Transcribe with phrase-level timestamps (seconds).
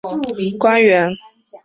[0.03, 1.15] 北宋官员。